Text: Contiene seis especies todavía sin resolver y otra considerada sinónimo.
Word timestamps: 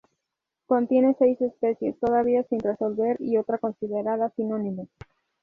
Contiene 0.65 1.15
seis 1.19 1.39
especies 1.41 1.95
todavía 1.99 2.41
sin 2.49 2.59
resolver 2.59 3.17
y 3.21 3.37
otra 3.37 3.59
considerada 3.59 4.31
sinónimo. 4.35 4.87